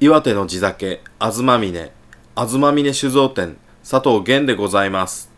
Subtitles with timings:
[0.00, 1.92] 岩手の地酒、あずまみね、
[2.34, 3.56] あずまみね酒造店、
[3.88, 5.30] 佐藤源でございます。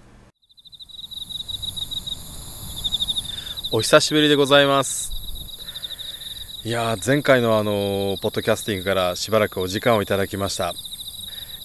[3.70, 5.12] お久しぶりでございます。
[6.64, 10.72] いやー、前回のあのーポッドキャスティングからしばらくお時間をいただきました。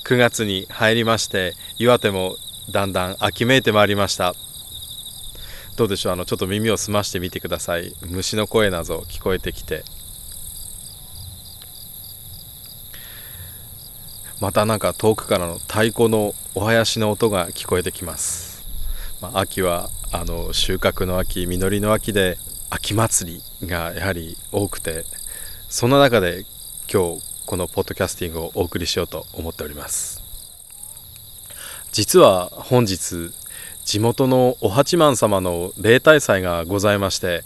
[0.05, 2.35] 9月に入りまして、岩手も
[2.73, 4.33] だんだん秋めいてまいりました。
[5.77, 6.13] どうでしょう？
[6.13, 9.83] あのちょっと耳を澄ましてみてください虫の声など聞こえてきて
[14.41, 18.65] またなんか遠くからの太鼓のお囃子の音が聞こえてきます、
[19.21, 22.37] まあ、秋はあの収穫の秋実りの秋で
[22.71, 25.05] 秋祭りがやはり多くて
[25.69, 26.43] そんな中で
[26.91, 30.21] 今日このポッドキャスティングをお送りしようと思っております。
[31.91, 33.31] 実は本日
[33.85, 37.43] 地元のお八幡様の例大祭がございまして、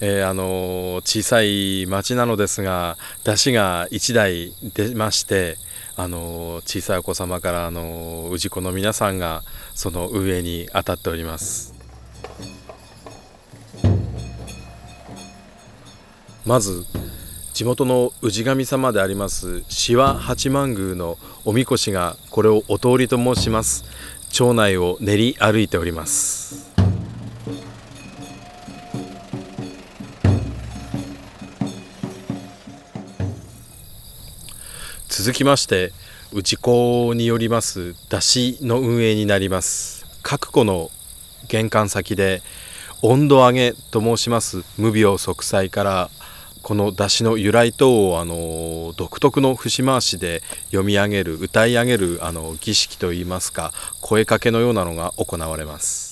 [0.00, 5.56] えーあの小さい町なのですが出汁が1台出まして、
[5.96, 9.42] あの小さいお子様から、あの氏子の皆さんが
[9.74, 11.74] その運営に当たっております。
[16.46, 16.84] まず
[17.52, 23.84] 地元の氏神様であります志和八幡宮のおみこしがこれをお通りと申します。
[24.30, 26.70] 町内を練り歩いております。
[35.18, 35.92] 続きまして
[36.32, 40.06] 内子によります出汁の運営になります。
[40.22, 40.92] 各戸の
[41.48, 42.40] 玄関先で
[43.02, 44.62] 温度上げと申します。
[44.78, 46.10] 無病息災から
[46.62, 56.07] この出汁の由来等をあの独特の節回しで読み上げる歌い上げるあの儀式といいますか声かけのようなのが行われます。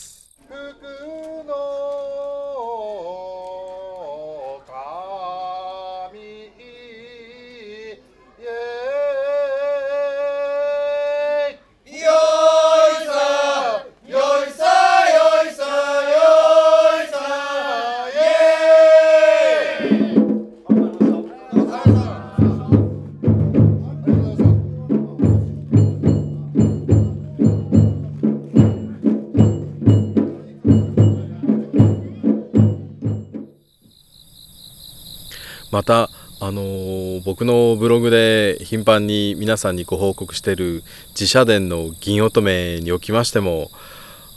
[35.77, 36.09] また
[36.41, 43.71] あのー僕のブログで頻繁に皆さんにご報告している自社殿の銀乙女におきましても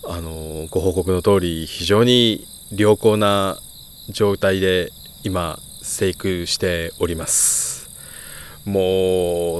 [0.03, 2.45] あのーご報告の通り非常に
[2.75, 3.57] 良好な
[4.09, 4.91] 状態で
[5.23, 7.89] 今生育しております。
[8.65, 8.83] もう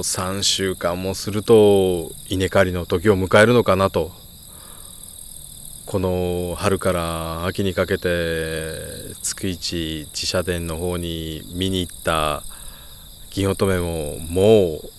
[0.00, 4.12] 3週間もすると稲刈りの時を迎えるのかなと
[5.86, 8.99] この春から秋にかけて
[9.34, 12.42] 月一自社殿の方に見に行った
[13.30, 14.90] 銀乙女ももう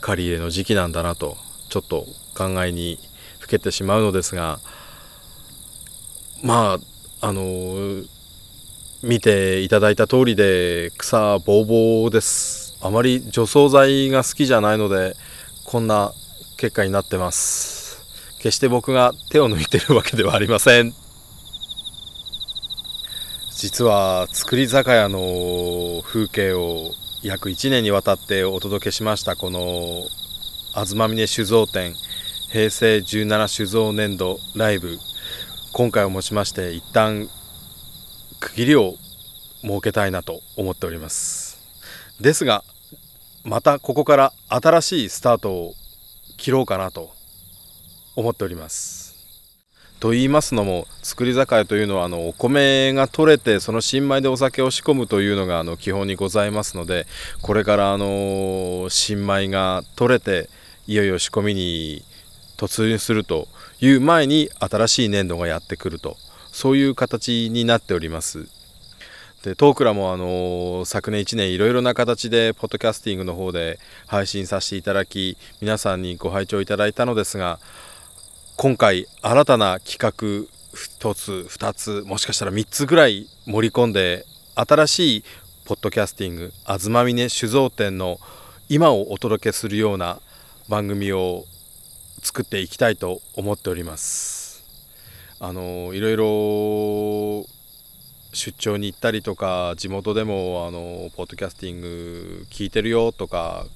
[0.00, 1.36] 借り入れの時期なんだなと
[1.68, 2.98] ちょっと考えに
[3.38, 4.58] ふけてしまうのですが
[6.42, 6.78] ま
[7.20, 8.02] ああの
[9.02, 12.76] 見ていただいた通りで草ぼうぼうです。
[12.80, 15.14] あまり除草剤が好きじゃないので
[15.64, 16.12] こんな
[16.56, 18.00] 結果になってます。
[18.38, 21.07] 決して僕が手を抜いてるわけではありません。
[23.60, 26.92] 実は造り酒屋の風景を
[27.24, 30.04] 約1年にわたってお届けしましたこの
[30.74, 31.92] 東峰酒造店
[32.52, 34.96] 平成17酒造年度ライブ
[35.72, 37.28] 今回をもちまして一旦
[38.38, 38.94] 区切りを
[39.62, 41.58] 設けたいなと思っております
[42.20, 42.62] ですが
[43.42, 45.74] またここから新しいスタートを
[46.36, 47.10] 切ろうかなと
[48.14, 49.07] 思っております。
[50.00, 57.06] と言いますのも造り酒屋というのはあのお米が取れてその新米でお酒を仕込むというのがあの基本にございますので
[57.42, 60.48] これからあの新米が取れて
[60.86, 62.02] いよいよ仕込みに
[62.56, 63.48] 突入すると
[63.80, 66.16] いう前に新しい年度がやってくると
[66.52, 68.48] そういう形になっております。
[69.44, 77.60] でトークラもあの昨年1年いろいろな形でポッドキャスティングの方で配信させていただき皆さんにご拝聴いただいたのですが
[78.60, 80.10] 今回新たな企画
[80.76, 84.24] 1つ2つもしかしたら3つぐらい盛り込んで
[84.56, 85.24] 新しい
[85.64, 88.18] ポッドキャスティング「あずまみね酒造店」の
[88.68, 90.20] 今をお届けするような
[90.68, 91.44] 番組を
[92.20, 94.64] 作っていきたいと思っております。
[95.38, 97.46] あのいろいろ
[98.32, 103.66] 出張に行ったりとか地元でもあのポッドキャスティング聞いてるよとか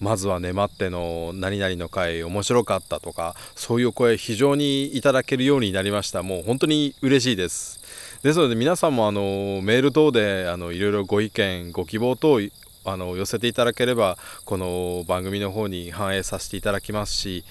[0.00, 6.22] まずは粘っての何々の回面白かったとかそういう声非常にいただけるようになりました。
[6.22, 7.80] もう本当に嬉しいです。
[8.22, 12.40] ですので皆さんもあのメール等であのいろいろご意見ご希望等
[12.84, 17.44] あの寄せていただければこの番組の方に反映させていただきますし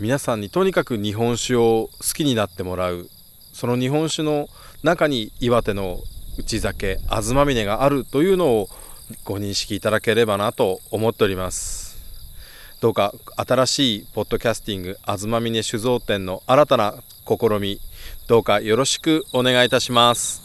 [0.00, 3.08] 皆さんにとにかく日本酒を好きになってもらう。
[3.52, 4.48] その日本酒の
[4.82, 5.98] 中に岩手の
[6.38, 8.68] 内酒東峰があるというのを
[9.24, 11.81] ご認識いただければなと思っております。
[12.82, 16.94] どうか新しいポッドキャスティング東峰酒造店の新たな
[17.24, 17.78] 試み
[18.26, 20.42] どうかよろしくお願いいたします。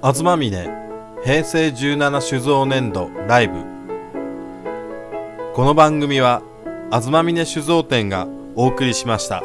[0.00, 0.83] 東峰
[1.24, 3.54] 平成17酒造年度ライブ
[5.54, 6.42] この番組は
[6.92, 9.42] 東峰酒造店がお送りしました。